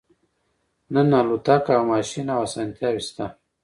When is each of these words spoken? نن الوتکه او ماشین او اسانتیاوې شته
نن 0.93 1.09
الوتکه 1.19 1.71
او 1.77 1.83
ماشین 1.93 2.25
او 2.35 2.39
اسانتیاوې 2.45 3.01
شته 3.07 3.25